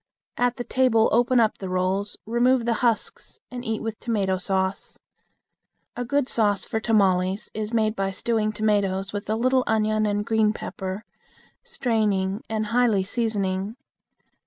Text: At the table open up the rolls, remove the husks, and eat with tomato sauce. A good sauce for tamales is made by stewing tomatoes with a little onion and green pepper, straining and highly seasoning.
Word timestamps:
At 0.35 0.55
the 0.55 0.63
table 0.63 1.09
open 1.11 1.39
up 1.39 1.59
the 1.59 1.69
rolls, 1.69 2.17
remove 2.25 2.65
the 2.65 2.73
husks, 2.81 3.39
and 3.51 3.63
eat 3.63 3.83
with 3.83 3.99
tomato 3.99 4.39
sauce. 4.39 4.97
A 5.95 6.03
good 6.03 6.27
sauce 6.27 6.65
for 6.65 6.79
tamales 6.79 7.51
is 7.53 7.71
made 7.71 7.95
by 7.95 8.09
stewing 8.09 8.51
tomatoes 8.51 9.13
with 9.13 9.29
a 9.29 9.35
little 9.35 9.63
onion 9.67 10.07
and 10.07 10.25
green 10.25 10.53
pepper, 10.53 11.05
straining 11.63 12.43
and 12.49 12.65
highly 12.73 13.03
seasoning. 13.03 13.75